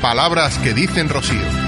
[0.00, 1.65] Palabras que dicen Rocío.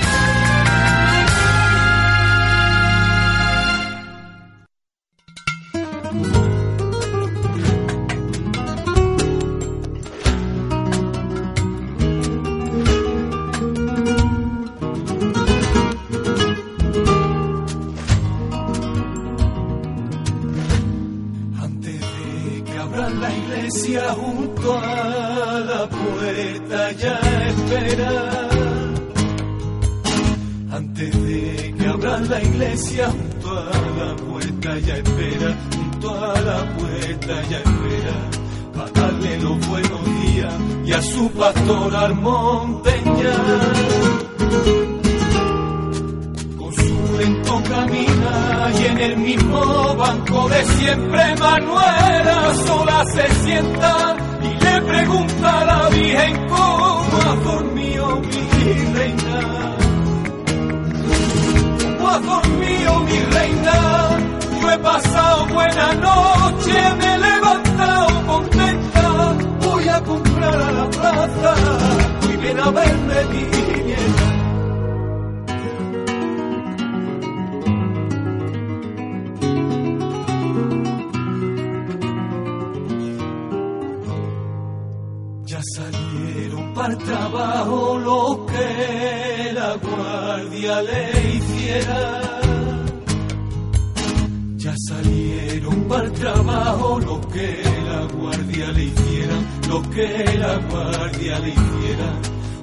[99.98, 102.10] Que la guardia le hiciera.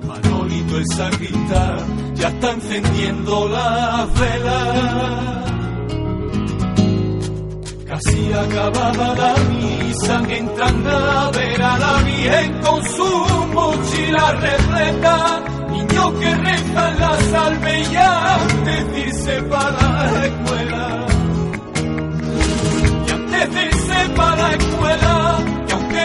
[0.07, 5.51] Manolito el sacristán ya está encendiendo las velas.
[7.87, 13.09] Casi acabada la misa, entran a ver a la Virgen con su
[13.53, 15.43] mochila repleta.
[15.71, 21.05] Niños que rezan la salve y antes de irse para la escuela.
[23.07, 25.24] Y antes de para la escuela,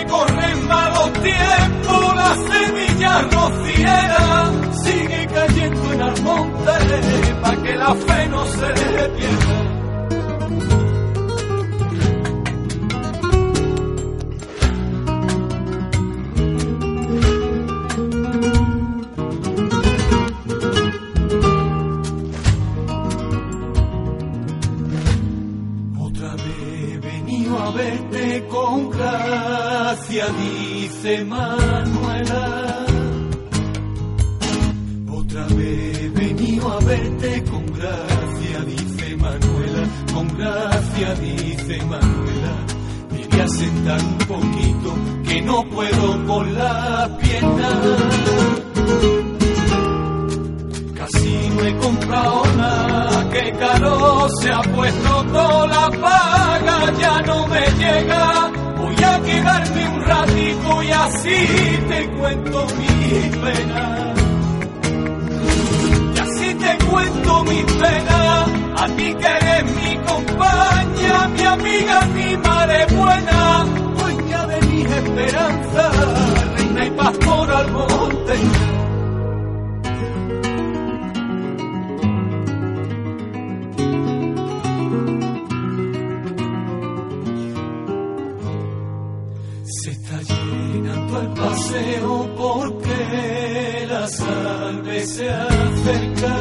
[0.06, 4.52] corren malos tiempos, la semilla rociera
[4.84, 6.72] sigue cayendo en el monte,
[7.42, 8.66] para que la fe no se
[9.16, 9.80] pierda.
[25.98, 26.90] Otra vez
[30.10, 32.86] gracia, dice Manuela.
[35.08, 39.88] Otra vez venido a verte con gracia, dice Manuela.
[40.12, 42.54] Con gracia, dice Manuela.
[43.10, 44.94] Voy a sentar poquito,
[45.24, 47.80] que no puedo con la pierna.
[50.94, 57.46] Casi no he comprado nada, que caro se ha puesto toda la paga, ya no
[57.46, 58.49] me llega.
[59.02, 61.46] A quedarme un ratito y así
[61.88, 64.14] te cuento mi pena.
[66.14, 68.44] Y así te cuento mi pena,
[68.76, 73.64] a ti que eres mi compañía, mi amiga, mi madre buena,
[73.98, 75.96] dueña de mis esperanzas,
[76.56, 78.79] reina y pastora al monte.
[95.20, 96.36] Se acerca.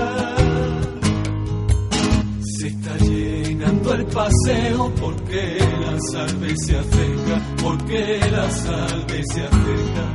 [2.58, 10.06] Se está llenando el paseo porque la salve se acerca, porque la salve se acerca.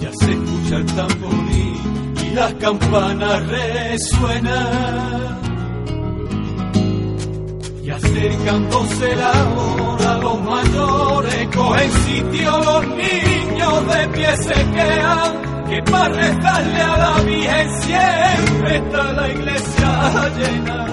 [0.00, 5.38] Ya se escucha el tamborín y las campanas resuenan.
[7.84, 15.47] Y acercándose la hora, los mayores cogen sitio, los niños de pie se quedan.
[15.68, 20.86] Que para rezarle a la Virgen siempre está la iglesia llena.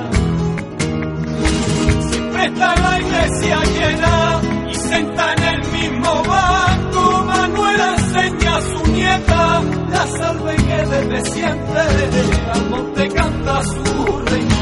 [2.11, 7.23] Siempre está la iglesia llena y senta en el mismo banco.
[7.25, 9.61] Manuela enseña a su nieta
[9.91, 11.81] la salve que desde siempre
[12.53, 14.54] al monte canta su reina.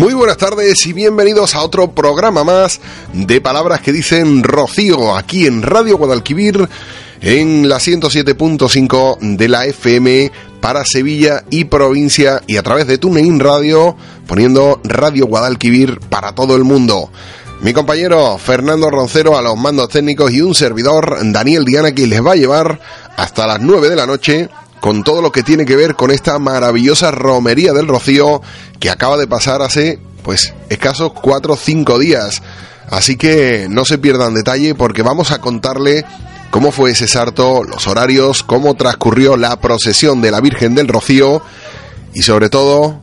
[0.00, 2.80] Muy buenas tardes y bienvenidos a otro programa más
[3.12, 6.70] de palabras que dicen Rocío aquí en Radio Guadalquivir
[7.20, 10.32] en la 107.5 de la FM
[10.62, 13.94] para Sevilla y provincia y a través de TuneIn Radio
[14.26, 17.10] poniendo Radio Guadalquivir para todo el mundo.
[17.60, 22.24] Mi compañero Fernando Roncero a los mandos técnicos y un servidor, Daniel Diana, que les
[22.24, 22.80] va a llevar
[23.18, 24.48] hasta las 9 de la noche
[24.80, 28.42] con todo lo que tiene que ver con esta maravillosa romería del Rocío
[28.78, 32.42] que acaba de pasar hace, pues, escasos 4 o 5 días.
[32.88, 36.04] Así que no se pierdan detalle porque vamos a contarle
[36.50, 41.42] cómo fue ese sarto, los horarios, cómo transcurrió la procesión de la Virgen del Rocío
[42.12, 43.00] y sobre todo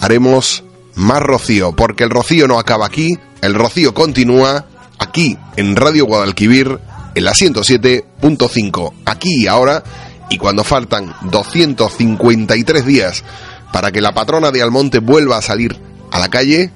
[0.00, 4.66] haremos más rocío, porque el rocío no acaba aquí, el rocío continúa
[4.98, 6.78] aquí en Radio Guadalquivir
[7.14, 9.82] en la 107.5, aquí y ahora,
[10.30, 13.24] y cuando faltan 253 días
[13.72, 15.76] para que la patrona de Almonte vuelva a salir
[16.10, 16.70] a la calle,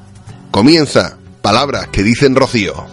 [0.51, 2.87] comienza Palabras que dicen Rocío.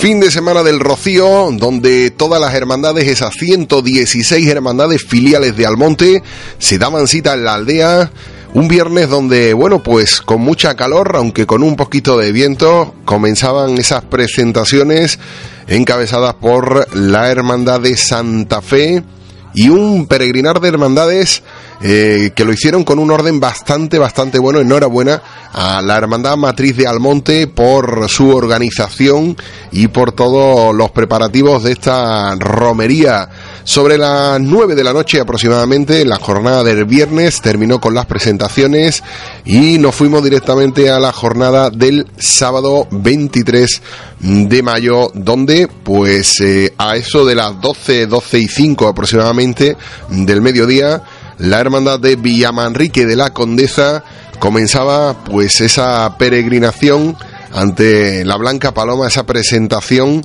[0.00, 6.22] Fin de semana del Rocío, donde todas las hermandades, esas 116 hermandades filiales de Almonte,
[6.58, 8.10] se daban cita en la aldea.
[8.54, 13.76] Un viernes donde, bueno, pues con mucha calor, aunque con un poquito de viento, comenzaban
[13.76, 15.18] esas presentaciones
[15.68, 19.04] encabezadas por la Hermandad de Santa Fe
[19.52, 21.42] y un peregrinar de hermandades
[21.82, 24.60] eh, que lo hicieron con un orden bastante, bastante bueno.
[24.60, 25.22] Enhorabuena
[25.52, 29.36] a la Hermandad Matriz de Almonte por su organización
[29.72, 33.28] y por todos los preparativos de esta romería.
[33.64, 39.02] Sobre las 9 de la noche aproximadamente, la jornada del viernes terminó con las presentaciones
[39.44, 43.82] y nos fuimos directamente a la jornada del sábado 23
[44.20, 49.76] de mayo, donde pues eh, a eso de las 12, 12 y 5 aproximadamente
[50.08, 51.02] del mediodía,
[51.40, 54.04] la hermandad de Villamanrique de la Condesa
[54.38, 57.16] comenzaba pues esa peregrinación
[57.52, 60.22] ante la Blanca Paloma, esa presentación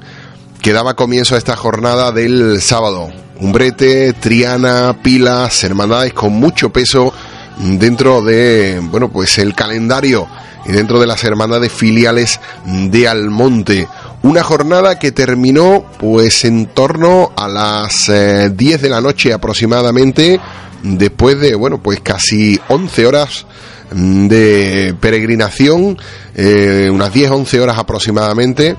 [0.61, 3.09] que daba comienzo a esta jornada del sábado.
[3.39, 7.13] Umbrete, Triana, Pilas, hermandades con mucho peso
[7.57, 10.27] dentro de, bueno, pues el calendario
[10.65, 13.87] y dentro de las hermandades filiales de Almonte.
[14.23, 20.41] Una jornada que terminó pues en torno a las 10 eh, de la noche aproximadamente
[20.85, 23.45] después de, bueno, pues casi 11 horas
[23.91, 25.97] de peregrinación,
[26.35, 28.75] eh, unas 10-11 horas aproximadamente,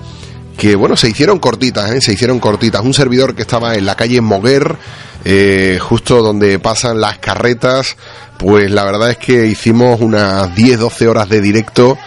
[0.56, 2.00] que bueno, se hicieron cortitas, ¿eh?
[2.00, 2.82] se hicieron cortitas.
[2.82, 4.76] Un servidor que estaba en la calle Moguer,
[5.24, 7.96] eh, justo donde pasan las carretas,
[8.38, 11.98] pues la verdad es que hicimos unas 10-12 horas de directo.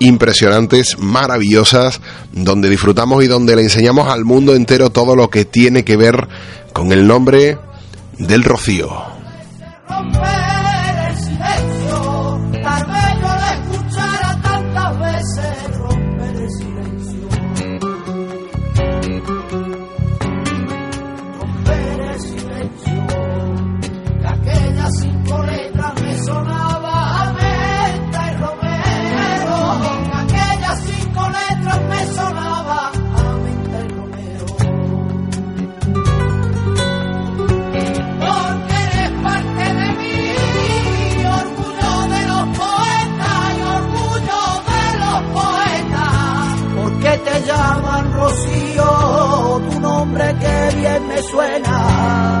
[0.00, 2.00] impresionantes, maravillosas,
[2.32, 6.26] donde disfrutamos y donde le enseñamos al mundo entero todo lo que tiene que ver
[6.72, 7.56] con el nombre
[8.18, 9.09] del Rocío.
[9.90, 10.59] a man.
[51.30, 52.39] suena.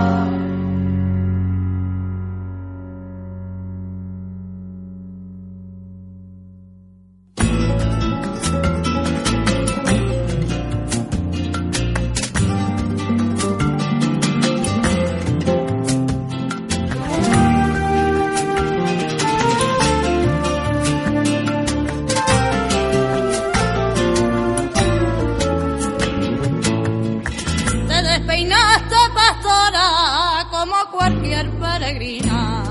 [31.48, 32.64] Peregrina.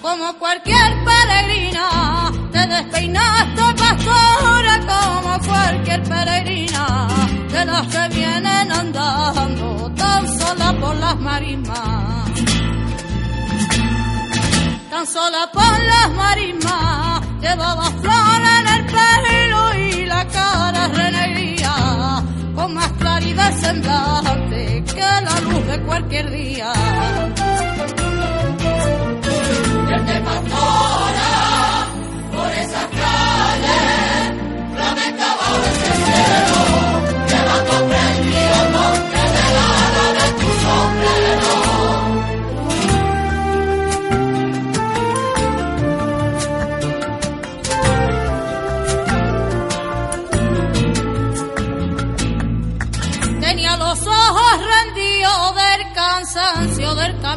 [0.00, 7.08] Como cualquier peregrina, te despeinaste pastora como cualquier peregrina,
[7.50, 12.30] de las que vienen andando tan sola por las marismas.
[14.90, 21.74] Tan sola por las marismas, llevaba flor en el pelo y la cara renegría,
[22.54, 22.92] con más
[23.32, 26.72] claridad semblante que la luz de cualquier día.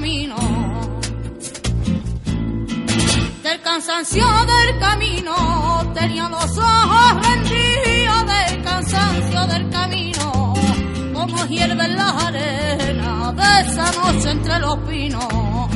[0.05, 0.37] Del
[3.63, 5.33] cansancio del camino.
[5.95, 10.53] Tenía los ojos rendidos del cansancio del camino.
[11.11, 15.69] Como hierven las arenas de esa noche entre los pinos.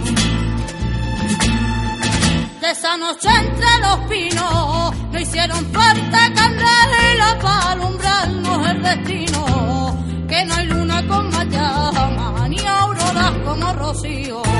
[2.61, 10.05] De esa noche entre los pinos no hicieron falta candela para alumbrarnos el destino.
[10.27, 10.68] Que no hay
[13.89, 14.58] rocío.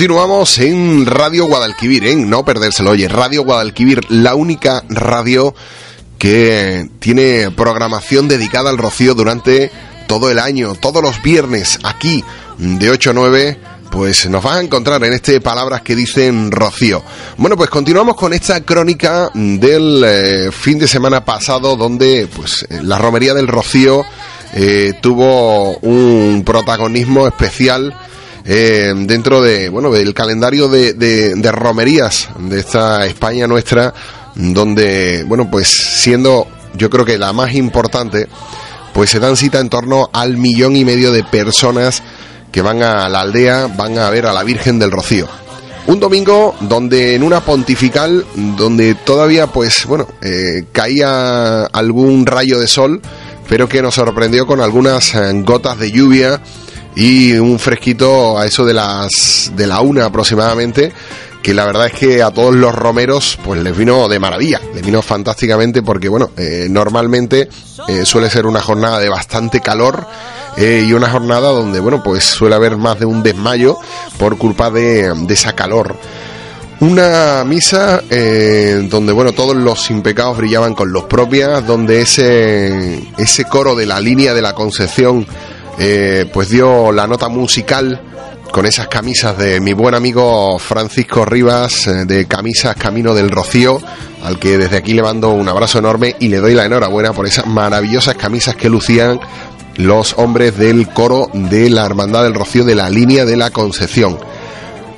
[0.00, 5.54] Continuamos en Radio Guadalquivir, en no perdérselo, oye, Radio Guadalquivir, la única radio
[6.16, 9.70] que tiene programación dedicada al rocío durante
[10.08, 12.24] todo el año, todos los viernes, aquí
[12.56, 17.02] de 8 a 9, pues nos vas a encontrar en este Palabras que dicen Rocío.
[17.36, 22.80] Bueno, pues continuamos con esta crónica del eh, fin de semana pasado, donde pues eh,
[22.82, 24.02] la romería del Rocío
[24.54, 27.94] eh, tuvo un protagonismo especial
[28.52, 33.94] eh, dentro de bueno del calendario de, de, romerías de esta España nuestra
[34.34, 38.26] donde bueno pues siendo yo creo que la más importante
[38.92, 42.02] pues se dan cita en torno al millón y medio de personas
[42.50, 45.28] que van a la aldea van a ver a la Virgen del Rocío.
[45.86, 52.66] Un domingo donde en una pontifical donde todavía pues bueno eh, caía algún rayo de
[52.66, 53.00] sol
[53.48, 56.40] pero que nos sorprendió con algunas eh, gotas de lluvia
[56.96, 60.92] y un fresquito a eso de las de la una aproximadamente
[61.42, 64.84] que la verdad es que a todos los romeros pues les vino de maravilla, les
[64.84, 67.48] vino fantásticamente porque bueno, eh, normalmente
[67.88, 70.06] eh, suele ser una jornada de bastante calor
[70.56, 73.78] eh, y una jornada donde bueno pues suele haber más de un desmayo
[74.18, 75.96] por culpa de, de esa calor.
[76.80, 78.00] Una misa
[78.88, 84.00] donde bueno todos los impecados brillaban con los propias, donde ese ese coro de la
[84.00, 85.26] línea de la Concepción
[85.82, 87.98] eh, pues dio la nota musical
[88.52, 93.80] con esas camisas de mi buen amigo Francisco Rivas eh, de camisas Camino del Rocío,
[94.22, 97.26] al que desde aquí le mando un abrazo enorme y le doy la enhorabuena por
[97.26, 99.20] esas maravillosas camisas que lucían
[99.76, 104.18] los hombres del coro de la Hermandad del Rocío de la línea de la Concepción.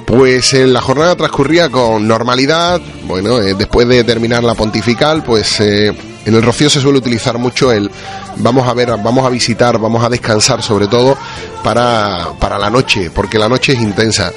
[0.05, 5.61] Pues en la jornada transcurría con normalidad, bueno, eh, después de terminar la pontifical, pues
[6.25, 7.91] En el Rocío se suele utilizar mucho el
[8.37, 11.17] vamos a ver, vamos a visitar, vamos a descansar sobre todo
[11.63, 14.33] para, para la noche, porque la noche es intensa.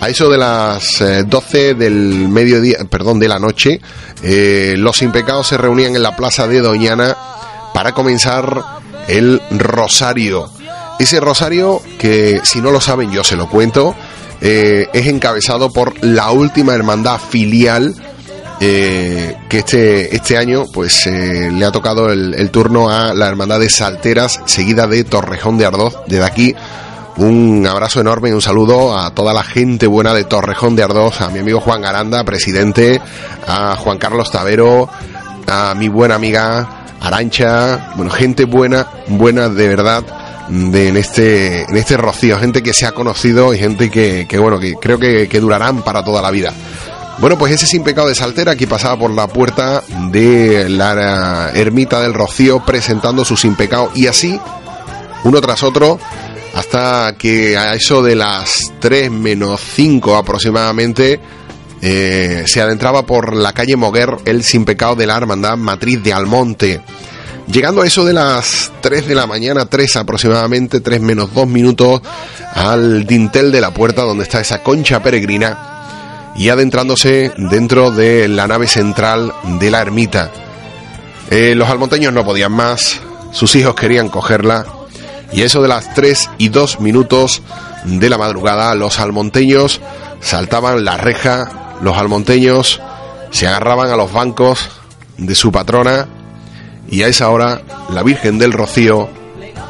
[0.00, 3.80] A eso de las 12 eh, del mediodía, perdón, de la noche,
[4.22, 7.16] eh, los impecados se reunían en la plaza de Doñana
[7.74, 8.62] para comenzar
[9.08, 10.50] el rosario.
[11.00, 13.94] Ese rosario que, si no lo saben, yo se lo cuento,
[14.40, 17.94] eh, es encabezado por la última hermandad filial
[18.58, 23.70] que este, este año pues le ha tocado el, el, turno a la hermandad de
[23.70, 25.96] Salteras, seguida de Torrejón de Ardoz.
[26.06, 26.54] Desde aquí
[27.18, 31.20] un abrazo enorme y un saludo a toda la gente buena de Torrejón de Ardoz,
[31.20, 33.00] a mi amigo Juan Garanda, presidente,
[33.44, 34.88] a Juan Carlos Tavero,
[35.48, 40.04] a mi buena amiga Arancha, bueno, gente buena, buena de verdad
[40.48, 44.38] de, en este en este rocío, gente que se ha conocido y gente que, que
[44.38, 46.52] bueno, que creo que, que durarán para toda la vida.
[47.20, 49.82] Bueno, pues ese sin pecado de Saltera aquí pasaba por la puerta
[50.12, 54.38] de la ermita del Rocío presentando su sin pecado y así,
[55.24, 55.98] uno tras otro,
[56.54, 61.20] hasta que a eso de las 3 menos 5 aproximadamente
[61.82, 66.12] eh, se adentraba por la calle Moguer el sin pecado de la hermandad matriz de
[66.12, 66.80] Almonte.
[67.50, 72.00] Llegando a eso de las 3 de la mañana, 3 aproximadamente, 3 menos 2 minutos,
[72.54, 75.77] al dintel de la puerta donde está esa concha peregrina
[76.38, 80.30] y adentrándose dentro de la nave central de la ermita.
[81.30, 83.00] Eh, los almonteños no podían más,
[83.32, 84.64] sus hijos querían cogerla
[85.32, 87.42] y eso de las 3 y 2 minutos
[87.84, 89.80] de la madrugada, los almonteños
[90.20, 92.80] saltaban la reja, los almonteños
[93.30, 94.70] se agarraban a los bancos
[95.16, 96.06] de su patrona
[96.88, 99.08] y a esa hora la Virgen del Rocío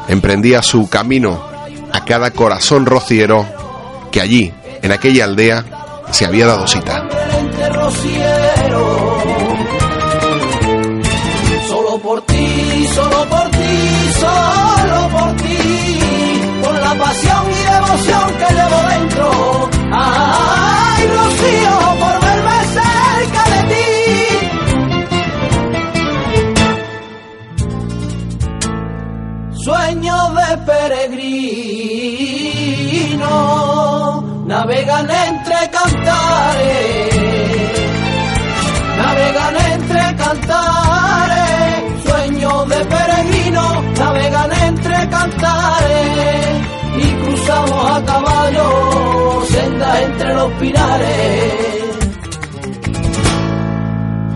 [0.07, 1.43] emprendía su camino
[1.91, 3.45] a cada corazón rociero
[4.11, 5.65] que allí, en aquella aldea,
[6.11, 7.07] se había dado cita.
[11.67, 15.57] Solo por ti, solo por ti, solo por ti,
[16.63, 19.69] por la pasión y devoción que llevo dentro.
[19.91, 23.89] Ay, Rocío, por verme cerca de ti.
[29.63, 31.67] Sueño de peregrino,
[34.59, 37.13] navegan entre cantares,
[38.97, 41.09] navegan entre cantares
[42.67, 46.47] de peregrino navegan entre cantares
[46.97, 51.53] y cruzamos a caballo sendas entre los pinares.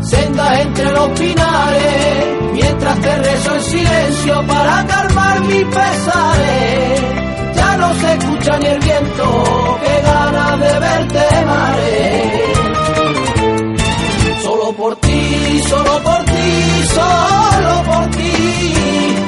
[0.03, 7.22] Sendas entre los pinares, mientras te rezo en silencio para calmar mis pesares.
[7.93, 12.53] No se escucha ni el viento, que gana de verte mare.
[14.41, 18.33] Solo por ti, solo por ti, solo por ti,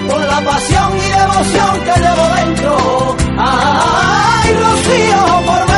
[0.09, 3.15] por la pasión y devoción que llevo dentro.
[3.37, 5.74] Ay, Rocío, por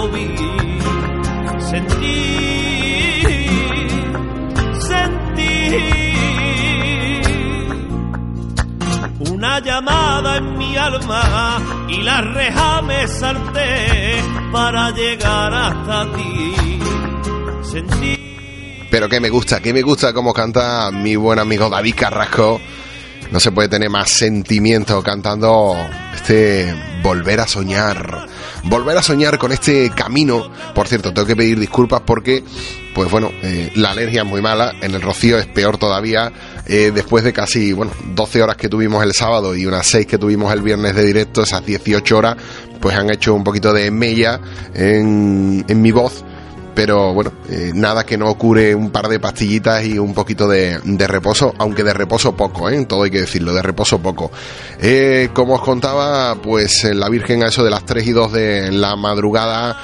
[0.00, 0.60] lo vi.
[9.20, 11.58] una llamada en mi alma
[11.88, 16.78] y la reja me salté para llegar hasta ti.
[18.90, 22.60] Pero que me gusta, que me gusta cómo canta mi buen amigo David Carrasco.
[23.30, 25.76] No se puede tener más sentimiento cantando
[26.14, 28.28] este Volver a soñar
[28.64, 30.50] volver a soñar con este camino.
[30.74, 32.44] Por cierto, tengo que pedir disculpas porque,
[32.94, 36.32] pues bueno, eh, la alergia es muy mala, en el rocío es peor todavía.
[36.66, 40.18] Eh, después de casi, bueno, 12 horas que tuvimos el sábado y unas 6 que
[40.18, 42.36] tuvimos el viernes de directo, esas 18 horas,
[42.80, 44.40] pues han hecho un poquito de mella
[44.74, 46.24] en, en mi voz
[46.74, 50.78] pero bueno, eh, nada que no cure un par de pastillitas y un poquito de,
[51.06, 52.84] reposo, aunque de reposo poco, ¿eh?
[52.86, 54.30] todo hay que decirlo, de reposo poco.
[54.80, 58.32] Eh, como os contaba, pues eh, la Virgen a eso de las 3 y 2
[58.32, 59.76] de la madrugada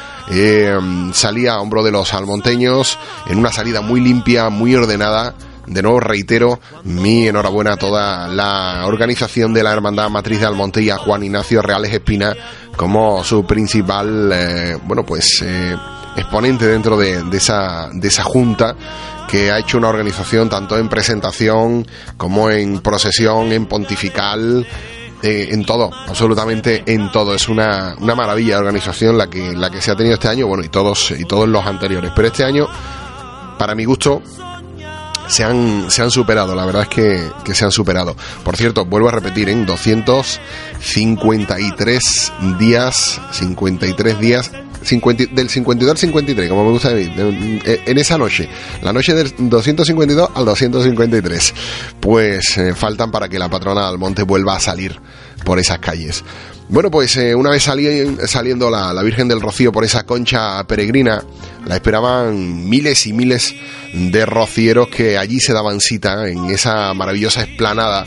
[1.12, 5.34] salía a hombro de los almonteños en una salida muy limpia, muy ordenada.
[5.66, 10.80] De nuevo reitero mi enhorabuena a toda la organización de la Hermandad Matriz de Almonte
[10.80, 12.34] y a Juan Ignacio Reales Espina
[12.76, 15.44] como su principal, bueno pues
[16.16, 18.74] exponente dentro de, esa, de esa junta
[19.28, 24.66] que ha hecho una organización tanto en presentación como en procesión, en pontifical,
[25.22, 27.34] eh, en todo, absolutamente en todo.
[27.34, 30.46] Es una, una maravilla de organización la que, la que se ha tenido este año,
[30.46, 32.12] bueno, y todos, y todos los anteriores.
[32.14, 32.68] Pero este año,
[33.58, 34.22] para mi gusto,
[35.26, 38.14] se han, se han superado, la verdad es que, que se han superado.
[38.44, 44.52] Por cierto, vuelvo a repetir, en 253 días, 53 días
[44.86, 47.12] del 52 al 53, como me gusta decir,
[47.64, 48.48] en esa noche,
[48.82, 51.54] la noche del 252 al 253,
[52.00, 54.98] pues eh, faltan para que la patrona del monte vuelva a salir
[55.44, 56.24] por esas calles.
[56.68, 61.22] Bueno, pues eh, una vez saliendo la, la, Virgen del Rocío por esa concha peregrina,
[61.64, 63.54] la esperaban miles y miles
[63.92, 68.06] de rocieros que allí se daban cita en esa maravillosa esplanada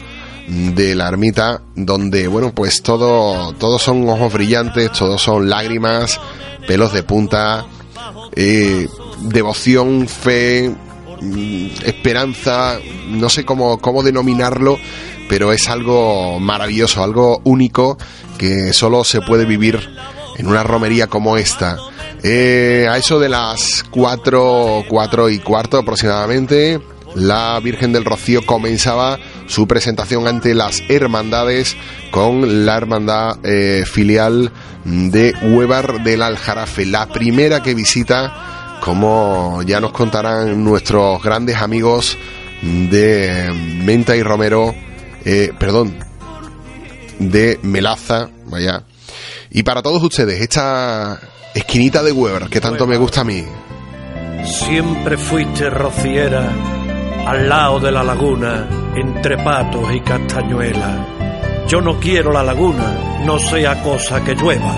[0.50, 6.20] de la ermita donde bueno pues todo todos son ojos brillantes todos son lágrimas
[6.70, 7.66] pelos de punta,
[8.36, 8.88] eh,
[9.22, 10.70] devoción, fe,
[11.20, 14.78] mm, esperanza, no sé cómo, cómo denominarlo,
[15.28, 17.98] pero es algo maravilloso, algo único
[18.38, 19.80] que solo se puede vivir
[20.38, 21.78] en una romería como esta.
[22.22, 26.80] Eh, a eso de las 4, 4 y cuarto aproximadamente,
[27.16, 29.18] la Virgen del Rocío comenzaba
[29.50, 31.76] su presentación ante las hermandades
[32.12, 34.52] con la hermandad eh, filial
[34.86, 42.18] de Huevar del Aljarafe, la primera que visita, como ya nos contarán nuestros grandes amigos
[42.62, 43.52] de
[43.84, 44.74] Menta y Romero,
[45.26, 45.98] eh, perdón,
[47.18, 48.84] de Melaza, vaya.
[49.50, 51.20] Y para todos ustedes, esta
[51.56, 53.44] esquinita de Weber que tanto me gusta a mí.
[54.46, 56.79] Siempre fuiste rociera
[57.26, 61.00] al lado de la laguna, entre patos y castañuelas.
[61.68, 64.74] Yo no quiero la laguna, no sea cosa que llueva.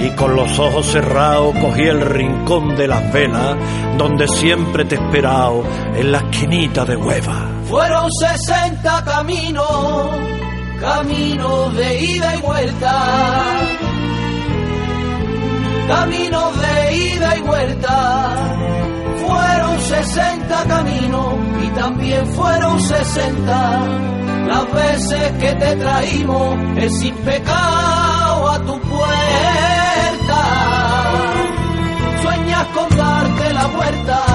[0.00, 3.56] Y con los ojos cerrados cogí el rincón de las velas,
[3.96, 7.48] donde siempre te he esperado, en la esquinita de hueva.
[7.64, 10.10] Fueron 60 caminos,
[10.78, 13.44] caminos de ida y vuelta.
[15.88, 18.65] Caminos de ida y vuelta
[19.26, 21.34] fueron 60 caminos
[21.64, 23.86] y también fueron 60
[24.46, 30.40] las veces que te traímos el sin pecado a tu puerta.
[32.22, 34.25] Sueñas con darte la vuelta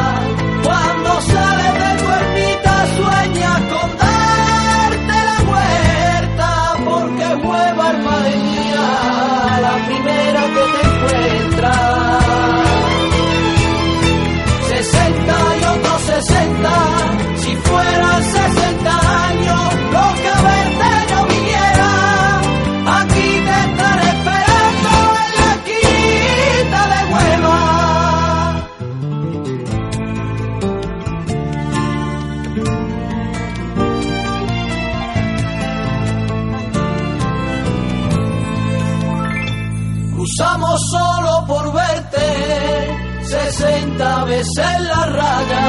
[44.31, 45.65] veces la raya,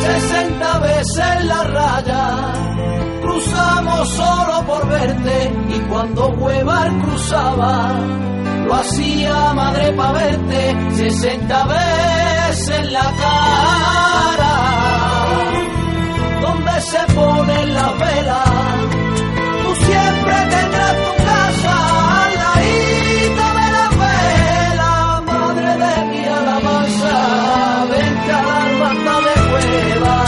[0.00, 2.24] 60 veces la raya,
[3.22, 8.00] cruzamos solo por verte y cuando Huevar cruzaba,
[8.66, 14.54] lo hacía madre pa' verte 60 veces la cara,
[16.44, 18.44] donde se pone la vela,
[19.62, 22.11] tú siempre tendrás tu casa
[26.88, 30.21] sabem que l'arma de hueva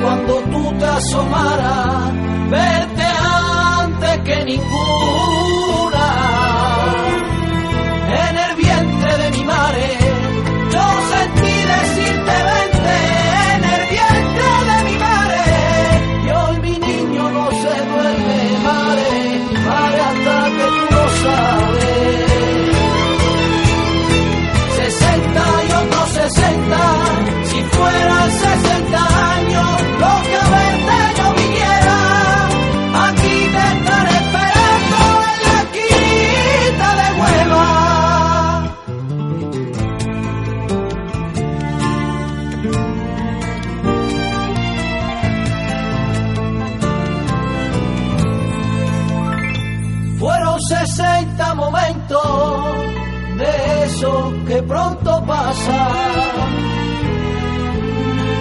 [0.00, 1.83] cuando tú te asomaras,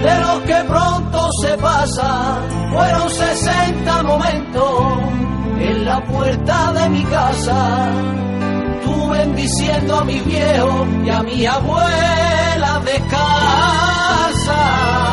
[0.04, 2.38] de los que pronto se pasa.
[2.74, 4.82] Fueron 60 momentos
[5.60, 7.88] en la puerta de mi casa.
[8.84, 14.60] Tú bendiciendo a mi viejo y a mi abuela descalza.
[14.96, 15.13] Tengo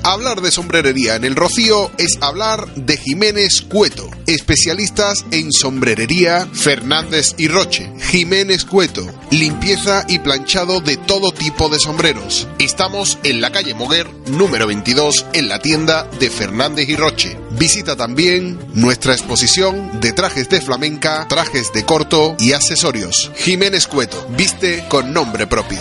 [0.05, 7.35] Hablar de sombrerería en el Rocío es hablar de Jiménez Cueto, especialistas en sombrerería Fernández
[7.39, 7.91] y Roche.
[8.11, 12.47] Jiménez Cueto, limpieza y planchado de todo tipo de sombreros.
[12.59, 17.39] Estamos en la calle Moguer, número 22, en la tienda de Fernández y Roche.
[17.53, 23.33] Visita también nuestra exposición de trajes de flamenca, trajes de corto y accesorios.
[23.37, 25.79] Jiménez Cueto, viste con nombre propio.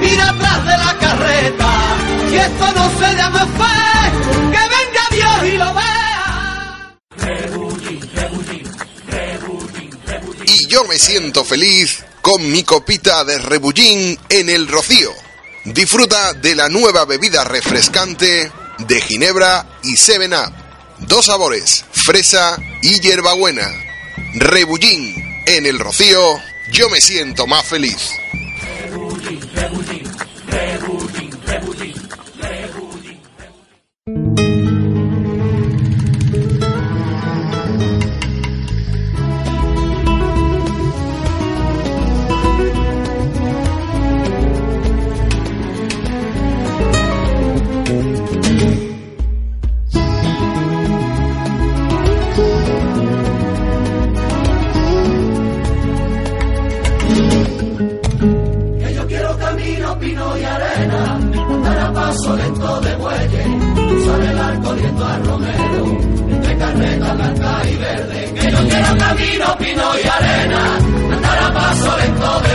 [0.00, 1.96] Mira atrás de la carreta,
[2.28, 4.12] si esto no se llama fe,
[4.52, 6.03] que venga Dios y lo vea.
[10.74, 15.12] Yo me siento feliz con mi copita de rebullín en el rocío.
[15.66, 20.52] Disfruta de la nueva bebida refrescante de Ginebra y 7-Up.
[21.06, 23.70] Dos sabores, fresa y hierbabuena.
[24.34, 25.14] Rebullín
[25.46, 26.40] en el rocío,
[26.72, 28.10] yo me siento más feliz.
[30.50, 30.78] Que
[62.36, 63.46] lento de bueyes,
[63.96, 65.98] usar el arco liendo a romero,
[66.30, 68.34] entre carreta blanca y verde.
[68.34, 70.76] Que yo quiero camino, pino y arena,
[71.12, 72.53] andar a paso lento de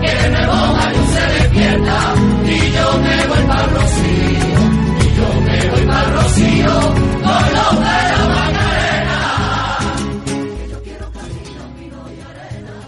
[0.00, 4.60] que se despierta, y yo me voy para Rocío,
[5.00, 6.80] y yo me voy para Rocío,
[7.22, 9.20] con los de la Macarena.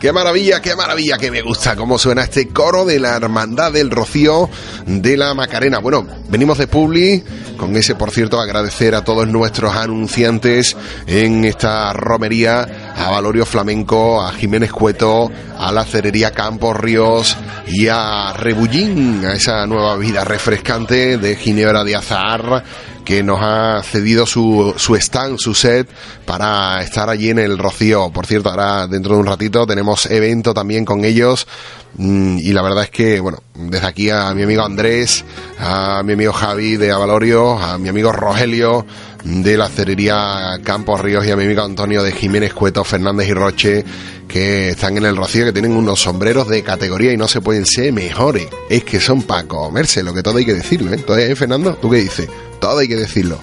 [0.01, 3.91] Qué maravilla, qué maravilla, que me gusta cómo suena este coro de la Hermandad del
[3.91, 4.51] Rocío
[4.85, 5.79] de la Macarena.
[5.79, 7.23] Bueno, venimos de Publi,
[7.57, 14.23] con ese, por cierto, agradecer a todos nuestros anunciantes en esta romería, a Valorio Flamenco,
[14.23, 20.25] a Jiménez Cueto, a la Cerería Campos Ríos y a Rebullín, a esa nueva vida
[20.25, 22.65] refrescante de Ginebra de Azahar
[23.05, 25.89] que nos ha cedido su, su stand, su set,
[26.25, 28.11] para estar allí en el Rocío.
[28.11, 31.47] Por cierto, ahora dentro de un ratito tenemos evento también con ellos.
[31.95, 35.25] Mm, Y la verdad es que, bueno, desde aquí a mi amigo Andrés,
[35.59, 38.87] a mi amigo Javi de Avalorio, a mi amigo Rogelio
[39.25, 43.33] de la cerería Campos Ríos y a mi amigo Antonio de Jiménez Cueto, Fernández y
[43.33, 43.85] Roche,
[44.27, 47.67] que están en el Rocío, que tienen unos sombreros de categoría y no se pueden
[47.67, 48.49] ser mejores.
[48.69, 50.97] Es que son para comerse, lo que todo hay que decirlo, ¿eh?
[50.97, 51.75] Entonces, ¿eh, Fernando?
[51.75, 52.29] ¿Tú qué dices?
[52.61, 53.39] Todo hay que decirlo.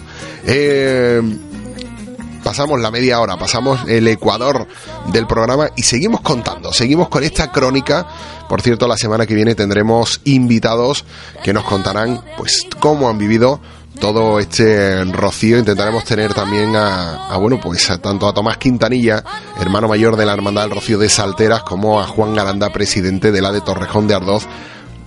[0.45, 1.21] Eh,
[2.43, 4.67] pasamos la media hora, pasamos el ecuador
[5.11, 8.07] del programa y seguimos contando, seguimos con esta crónica.
[8.49, 11.05] Por cierto, la semana que viene tendremos invitados
[11.43, 13.61] que nos contarán pues cómo han vivido
[13.99, 15.57] todo este rocío.
[15.57, 19.23] Intentaremos tener también a, a, bueno, pues a, tanto a Tomás Quintanilla,
[19.59, 23.41] hermano mayor de la Hermandad del Rocío de Salteras, como a Juan Galanda, presidente de
[23.41, 24.47] la de Torrejón de Ardoz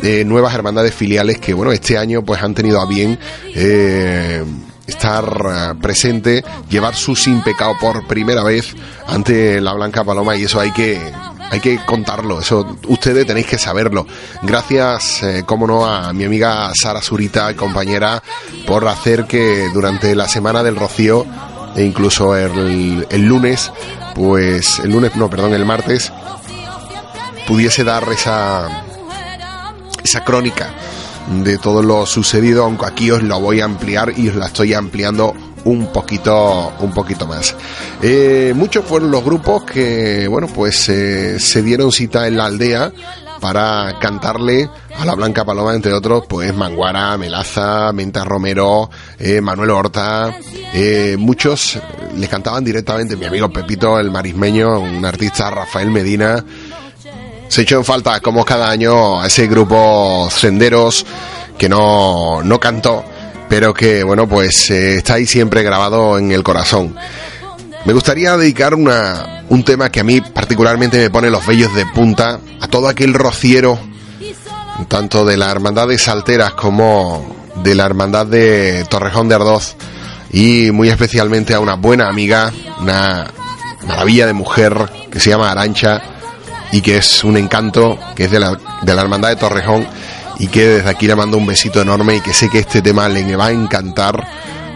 [0.02, 3.18] de nuevas hermandades filiales que bueno este año pues han tenido a bien
[3.54, 4.42] eh,
[4.86, 8.74] estar uh, presente llevar su sin pecado por primera vez
[9.06, 10.98] ante la Blanca Paloma y eso hay que
[11.52, 14.06] hay que contarlo, eso ustedes tenéis que saberlo.
[14.42, 18.22] Gracias, eh, como no, a mi amiga Sara Zurita, compañera,
[18.66, 21.26] por hacer que durante la semana del Rocío
[21.76, 23.70] e incluso el, el lunes,
[24.14, 26.10] pues el lunes, no, perdón, el martes,
[27.46, 28.86] pudiese dar esa
[30.02, 30.70] esa crónica
[31.44, 34.72] de todo lo sucedido, aunque aquí os lo voy a ampliar y os la estoy
[34.72, 35.34] ampliando
[35.64, 37.54] un poquito un poquito más.
[38.02, 42.92] Eh, muchos fueron los grupos que bueno pues eh, se dieron cita en la aldea
[43.42, 48.88] para cantarle a la Blanca Paloma, entre otros, pues Manguara, Melaza, Menta Romero,
[49.18, 50.32] eh, Manuel Horta,
[50.72, 51.76] eh, muchos
[52.14, 56.44] les cantaban directamente, mi amigo Pepito, el marismeño, un artista Rafael Medina,
[57.48, 61.04] se echó en falta, como cada año, a ese grupo Senderos
[61.58, 63.04] que no, no cantó,
[63.52, 66.96] pero que, bueno, pues eh, está ahí siempre grabado en el corazón.
[67.84, 71.84] Me gustaría dedicar una, un tema que a mí particularmente me pone los vellos de
[71.84, 73.78] punta a todo aquel rociero,
[74.88, 79.76] tanto de la Hermandad de Salteras como de la Hermandad de Torrejón de Ardoz,
[80.30, 82.50] y muy especialmente a una buena amiga,
[82.80, 83.30] una
[83.86, 84.72] maravilla de mujer
[85.10, 86.00] que se llama Arancha
[86.72, 89.86] y que es un encanto, que es de la, de la Hermandad de Torrejón
[90.42, 93.08] y que desde aquí le mando un besito enorme y que sé que este tema
[93.08, 94.26] le va a encantar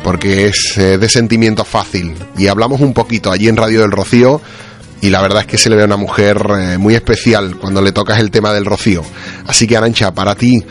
[0.04, 2.14] porque es eh, de sentimiento fácil.
[2.38, 4.40] Y hablamos un poquito allí en Radio del Rocío
[5.00, 7.82] y la verdad es que se le ve a una mujer eh, muy especial cuando
[7.82, 9.02] le tocas el tema del Rocío.
[9.44, 10.62] Así que Arancha, para ti,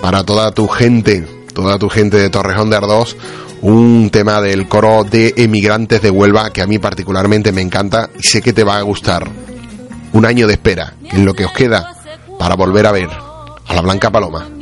[0.00, 3.16] para toda tu gente, toda tu gente de Torrejón de Ardoz,
[3.60, 8.22] un tema del coro de emigrantes de Huelva que a mí particularmente me encanta y
[8.22, 9.28] sé que te va a gustar.
[10.12, 11.92] Un año de espera, que es lo que os queda
[12.38, 13.23] para volver a ver
[13.66, 14.53] a la Blanca Paloma.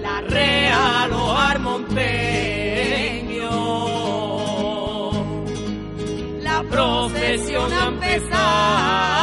[0.00, 2.00] La rea lo armonteño
[6.40, 9.13] la procesión ha empezado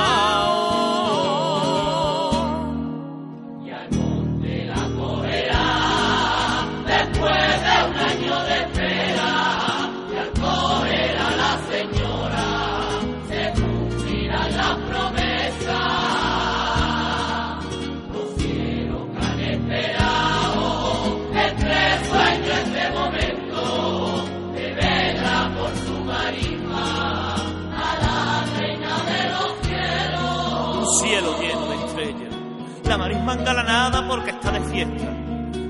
[33.29, 35.09] engalanada porque está de fiesta.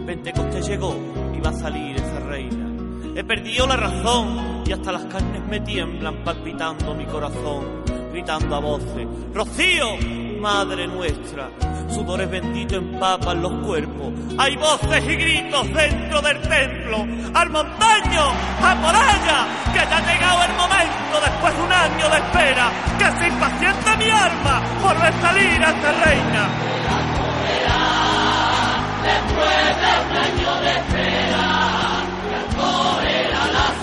[0.05, 0.95] Pentecostés llegó
[1.35, 2.67] y va a salir esa reina.
[3.15, 8.59] He perdido la razón y hasta las carnes me tiemblan palpitando mi corazón, gritando a
[8.59, 9.97] voces, Rocío,
[10.39, 11.51] Madre nuestra,
[11.93, 14.11] sudores benditos empapan los cuerpos.
[14.39, 17.05] Hay voces y gritos dentro del templo.
[17.35, 18.23] Al montaño,
[18.59, 22.71] a por allá, que ya ha llegado el momento después de un año de espera,
[22.97, 26.71] que se impacienta mi alma por ver salir a esta reina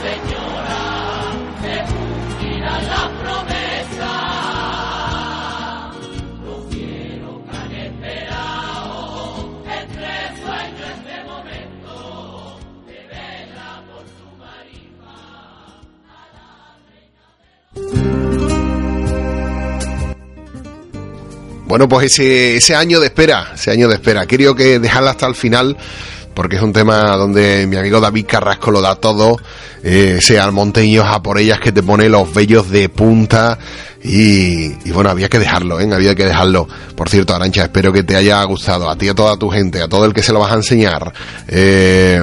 [0.01, 3.58] señora, se cumplirá la promesa.
[21.69, 25.27] Bueno, pues ese, ese año de espera, ese año de espera, quería que dejarla hasta
[25.27, 25.77] el final
[26.39, 29.39] porque es un tema donde mi amigo David Carrasco lo da todo,
[29.83, 33.59] eh, sea el monteño a por ellas que te pone los vellos de punta
[34.05, 35.93] y, bueno, había que dejarlo, ¿eh?
[35.93, 36.69] había que dejarlo.
[36.95, 39.89] Por cierto, Arancha, espero que te haya gustado, a ti, a toda tu gente, a
[39.89, 41.13] todo el que se lo vas a enseñar.
[41.49, 42.23] Eh,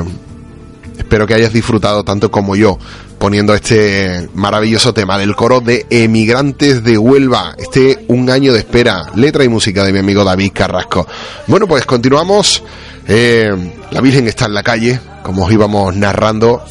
[0.98, 2.80] espero que hayas disfrutado tanto como yo
[3.18, 7.56] poniendo este maravilloso tema del coro de Emigrantes de Huelva.
[7.58, 11.08] Este un año de espera, letra y música de mi amigo David Carrasco.
[11.48, 12.64] Bueno, pues continuamos.
[13.08, 13.52] Eh,
[13.92, 16.64] la Virgen está en la calle, como os íbamos narrando,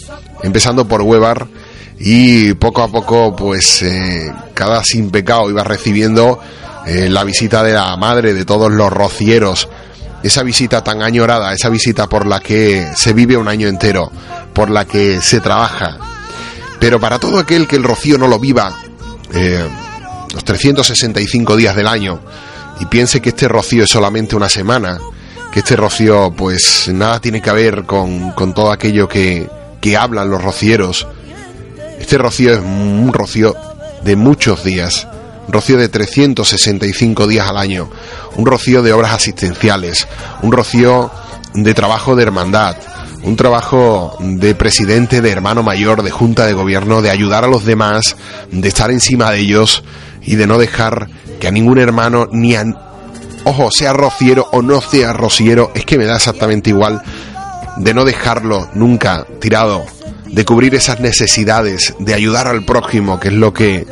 [0.43, 1.47] empezando por Huevar
[1.99, 6.41] y poco a poco, pues eh, cada sin pecado iba recibiendo
[6.87, 9.69] eh, la visita de la madre de todos los rocieros.
[10.23, 14.11] Esa visita tan añorada, esa visita por la que se vive un año entero,
[14.55, 15.99] por la que se trabaja,
[16.85, 18.77] pero para todo aquel que el rocío no lo viva
[19.33, 19.67] eh,
[20.35, 22.21] los 365 días del año
[22.79, 24.99] y piense que este rocío es solamente una semana,
[25.51, 29.49] que este rocío pues nada tiene que ver con, con todo aquello que,
[29.81, 31.07] que hablan los rocieros,
[31.99, 33.57] este rocío es un rocío
[34.03, 35.09] de muchos días,
[35.49, 37.89] rocío de 365 días al año,
[38.37, 40.07] un rocío de obras asistenciales,
[40.43, 41.11] un rocío
[41.55, 42.77] de trabajo de hermandad,
[43.25, 47.65] un trabajo de presidente, de hermano mayor, de junta de gobierno, de ayudar a los
[47.65, 48.17] demás,
[48.51, 49.83] de estar encima de ellos
[50.23, 51.09] y de no dejar
[51.41, 52.65] que a ningún hermano ni a...
[53.45, 57.03] Ojo, sea rociero o no sea rociero, es que me da exactamente igual
[57.77, 59.85] de no dejarlo nunca tirado,
[60.27, 63.87] de cubrir esas necesidades, de ayudar al prójimo, que es lo que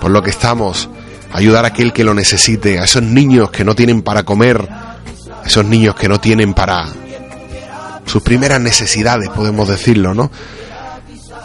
[0.00, 0.88] por lo que estamos,
[1.32, 5.46] ayudar a aquel que lo necesite, a esos niños que no tienen para comer, a
[5.46, 6.86] esos niños que no tienen para
[8.08, 10.30] sus primeras necesidades, podemos decirlo, ¿no?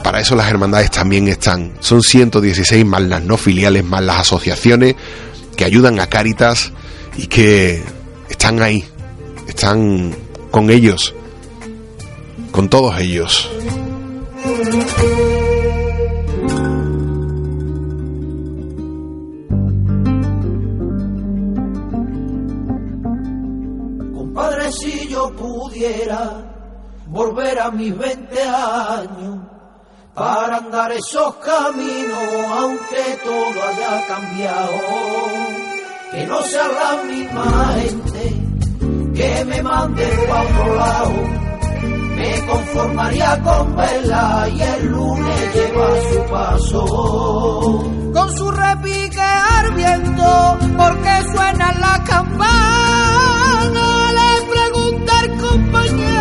[0.04, 1.74] Para eso las hermandades también están.
[1.80, 4.96] Son 116 más las no filiales, más las asociaciones
[5.56, 6.72] que ayudan a Cáritas
[7.18, 7.84] y que
[8.30, 8.84] están ahí,
[9.48, 10.16] están
[10.52, 11.14] con ellos,
[12.52, 13.50] con todos ellos.
[24.14, 26.53] Compadre, si yo pudiera
[27.14, 29.46] volver a mis 20 años
[30.16, 32.24] para andar esos caminos,
[32.58, 34.74] aunque todo haya cambiado,
[36.12, 38.44] que no sea la misma gente
[39.14, 41.14] que me mande para otro lado.
[42.16, 46.86] Me conformaría con vela y el lunes lleva su paso.
[48.12, 53.88] Con su repique ardiendo, porque suena la campana.
[54.20, 56.13] Le pregunta compañero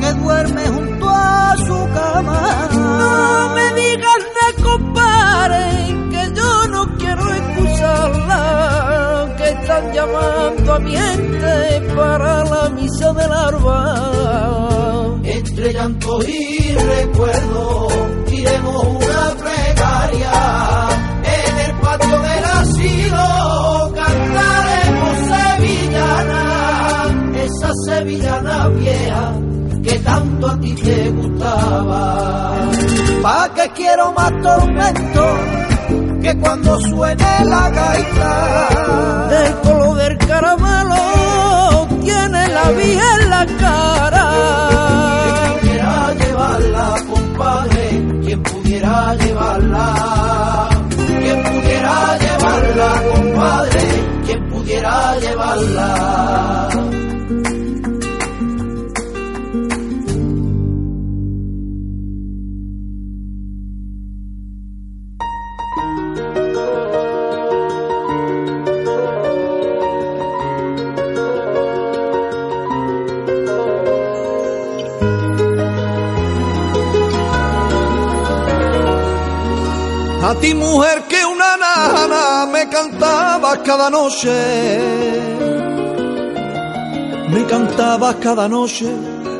[0.00, 2.68] que duerme junto a su cama.
[2.72, 5.64] No me digas de compadre,
[6.10, 8.40] que yo no quiero escucharla.
[9.38, 13.80] Que están llamando a mi gente para la misa del arba.
[15.24, 17.88] Entre llanto y recuerdo,
[18.30, 20.32] iremos una plegaria
[21.38, 26.42] en el patio del asilo, cantaremos sevillana,
[27.44, 29.32] esa sevillana vieja
[29.82, 32.60] que tanto a ti te gustaba.
[33.22, 35.24] ¿Pa' que quiero más tormento?
[36.22, 44.51] Que cuando suene la gaita, del color del caramelo, tiene la vía en la cara.
[83.82, 84.30] Cada noche,
[87.30, 88.86] me cantaba cada noche.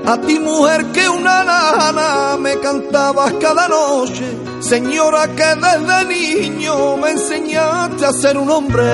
[0.05, 4.27] A ti mujer que una nana me cantabas cada noche,
[4.59, 8.91] señora que desde niño me enseñaste a ser un hombre.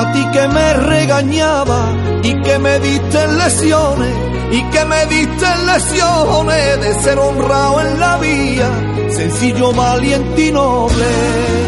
[0.00, 1.80] A ti que me regañaba
[2.22, 4.14] y que me diste lesiones
[4.52, 8.70] y que me diste lesiones de ser honrado en la vía,
[9.10, 11.67] sencillo, valiente y noble.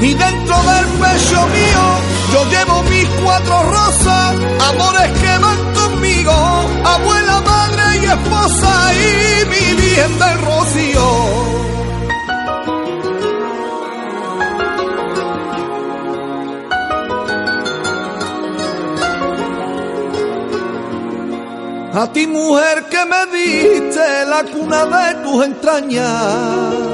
[0.00, 1.84] Y dentro del pecho mío
[2.32, 4.36] yo llevo mis cuatro rosas,
[4.68, 6.32] amores que van conmigo,
[6.84, 11.58] abuela, madre y esposa y mi bien del rocío.
[21.94, 26.87] A ti mujer que me diste la cuna de tus entrañas,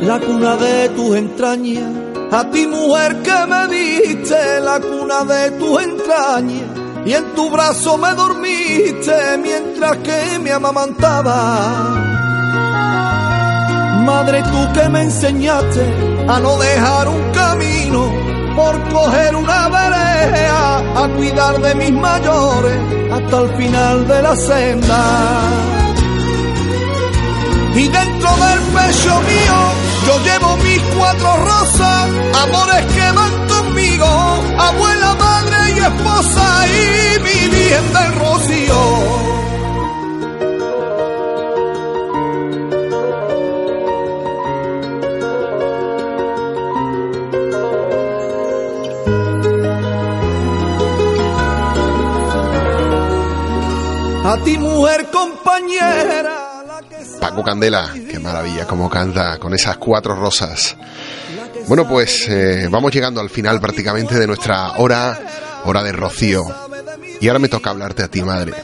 [0.00, 1.92] la cuna de tus entrañas.
[2.30, 6.68] A ti mujer que me diste la cuna de tus entrañas
[7.06, 12.08] y en tu brazo me dormiste mientras que me amamantaba.
[14.04, 15.84] Madre tú que me enseñaste
[16.28, 18.12] a no dejar un camino
[18.56, 22.78] por coger una vereda a cuidar de mis mayores
[23.12, 25.40] hasta el final de la senda.
[27.74, 32.10] Y dentro del pecho mío yo llevo mis cuatro rosas,
[32.42, 39.38] amores que van conmigo, abuela, madre y esposa y mi bien del rocío.
[54.24, 56.48] A ti mujer compañera.
[56.66, 60.76] La que Paco Paco Candela, maravilla cómo canta con esas cuatro rosas.
[61.66, 65.18] Bueno, pues eh, vamos llegando al final prácticamente de nuestra hora,
[65.64, 66.44] hora de rocío.
[67.20, 68.54] Y ahora me toca hablarte a ti, madre.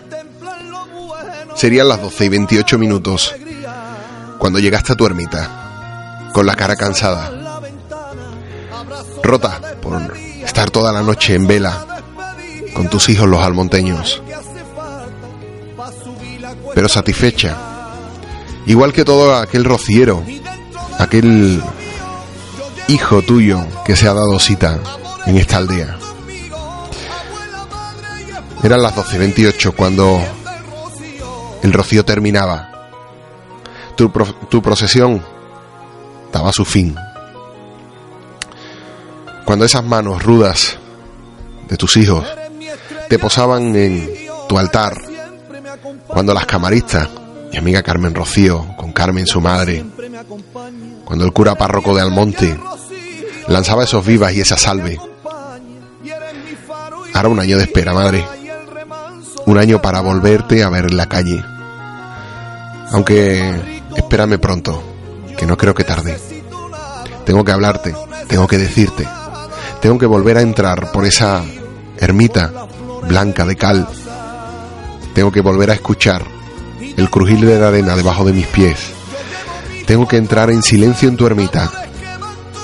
[1.54, 3.34] Serían las 12 y 28 minutos
[4.38, 7.30] cuando llegaste a tu ermita, con la cara cansada,
[9.22, 11.86] rota por estar toda la noche en vela
[12.74, 14.22] con tus hijos los almonteños,
[16.74, 17.56] pero satisfecha,
[18.66, 20.22] igual que todo aquel rociero,
[20.98, 21.62] aquel
[22.88, 24.80] hijo tuyo que se ha dado cita
[25.26, 25.98] en esta aldea.
[28.62, 30.20] Eran las 12.28 cuando
[31.62, 32.70] el rocío terminaba.
[33.96, 34.10] Tu,
[34.48, 35.22] tu procesión
[36.32, 36.96] daba su fin.
[39.44, 40.78] Cuando esas manos rudas
[41.68, 42.24] de tus hijos
[43.08, 44.10] te posaban en
[44.48, 44.94] tu altar,
[46.06, 47.08] cuando las camaristas,
[47.54, 49.84] mi amiga Carmen Rocío, con Carmen su madre,
[51.04, 52.58] cuando el cura párroco de Almonte
[53.46, 54.98] lanzaba esos vivas y esa salve.
[57.12, 58.26] Ahora un año de espera, madre.
[59.46, 61.44] Un año para volverte a ver en la calle.
[62.90, 64.82] Aunque espérame pronto,
[65.38, 66.18] que no creo que tarde.
[67.24, 67.94] Tengo que hablarte,
[68.26, 69.06] tengo que decirte,
[69.80, 71.44] tengo que volver a entrar por esa
[71.98, 72.50] ermita
[73.06, 73.86] blanca de cal.
[75.14, 76.34] Tengo que volver a escuchar
[76.96, 78.78] el crujir de la arena debajo de mis pies.
[79.86, 81.70] Tengo que entrar en silencio en tu ermita,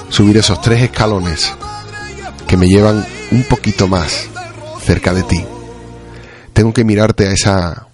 [0.09, 1.53] subir esos tres escalones
[2.47, 4.29] que me llevan un poquito más
[4.83, 5.45] cerca de ti.
[6.53, 7.87] Tengo que mirarte a esa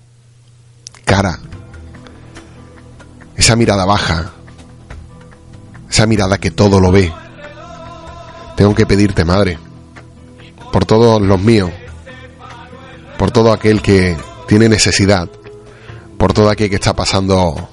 [1.04, 1.38] cara,
[3.36, 4.32] esa mirada baja,
[5.90, 7.12] esa mirada que todo lo ve.
[8.56, 9.58] Tengo que pedirte, Madre,
[10.72, 11.70] por todos los míos,
[13.18, 14.16] por todo aquel que
[14.46, 15.28] tiene necesidad,
[16.18, 17.68] por todo aquel que está pasando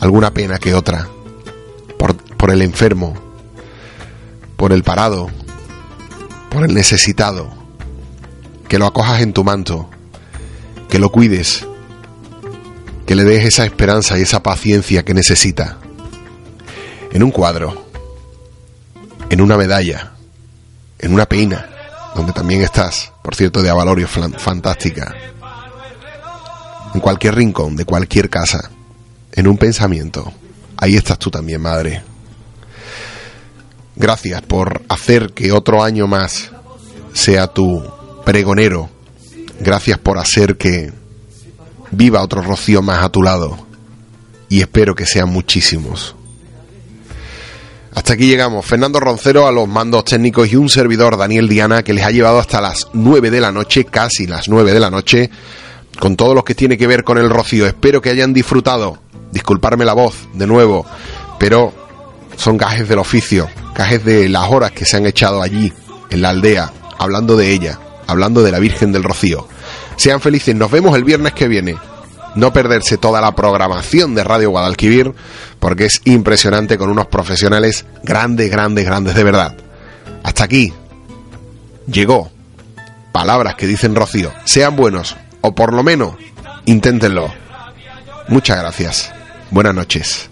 [0.00, 1.08] alguna pena que otra,
[1.98, 3.14] por, por el enfermo,
[4.56, 5.28] por el parado,
[6.50, 7.50] por el necesitado,
[8.68, 9.88] que lo acojas en tu manto,
[10.88, 11.66] que lo cuides,
[13.06, 15.78] que le des esa esperanza y esa paciencia que necesita.
[17.12, 17.86] En un cuadro,
[19.28, 20.12] en una medalla,
[20.98, 21.68] en una peina,
[22.14, 25.14] donde también estás, por cierto, de avalorio fantástica,
[26.94, 28.70] en cualquier rincón de cualquier casa,
[29.32, 30.32] en un pensamiento,
[30.76, 32.02] ahí estás tú también, madre.
[33.96, 36.50] Gracias por hacer que otro año más
[37.12, 37.82] sea tu
[38.24, 38.88] pregonero.
[39.60, 40.92] Gracias por hacer que
[41.90, 43.66] viva otro rocío más a tu lado.
[44.48, 46.14] Y espero que sean muchísimos.
[47.94, 48.64] Hasta aquí llegamos.
[48.64, 52.38] Fernando Roncero a los mandos técnicos y un servidor, Daniel Diana, que les ha llevado
[52.38, 55.30] hasta las 9 de la noche, casi las 9 de la noche,
[56.02, 57.64] con todo lo que tiene que ver con el rocío.
[57.64, 58.98] Espero que hayan disfrutado.
[59.30, 60.84] Disculparme la voz, de nuevo,
[61.38, 61.72] pero
[62.36, 65.72] son gajes del oficio, gajes de las horas que se han echado allí,
[66.10, 67.78] en la aldea, hablando de ella,
[68.08, 69.46] hablando de la Virgen del Rocío.
[69.94, 71.76] Sean felices, nos vemos el viernes que viene.
[72.34, 75.14] No perderse toda la programación de Radio Guadalquivir,
[75.60, 79.56] porque es impresionante con unos profesionales grandes, grandes, grandes de verdad.
[80.24, 80.72] Hasta aquí
[81.86, 82.28] llegó
[83.12, 84.32] palabras que dicen Rocío.
[84.44, 86.14] Sean buenos, o por lo menos
[86.64, 87.30] inténtenlo.
[88.28, 89.12] Muchas gracias.
[89.50, 90.31] Buenas noches.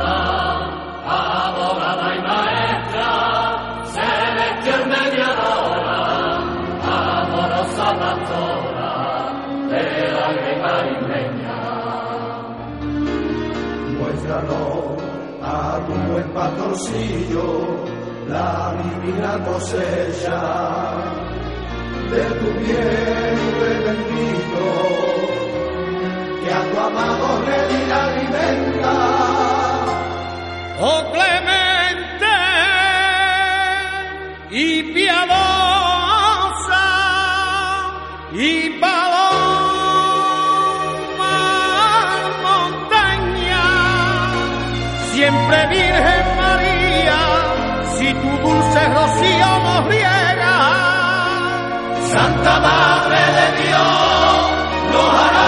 [15.87, 17.45] tu buen pastorcillo
[18.27, 20.41] la divina cosecha
[22.11, 24.65] de tu vientre bendito
[26.41, 28.95] que a tu amado rey alimenta.
[30.79, 32.35] Oh clemente
[34.49, 36.85] y piadosa
[38.33, 39.00] y paloma
[45.51, 46.21] Virgen
[48.13, 50.55] tu dulce rocío nos.
[52.13, 54.51] Santa Madre de Dios,
[54.93, 55.40] nos hará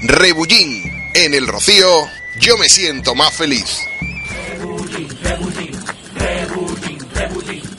[0.04, 0.84] Rebullín
[1.14, 2.08] en el rocío,
[2.38, 3.78] yo me siento más feliz.
[4.60, 5.08] Rebullín,
[7.14, 7.71] rebullín.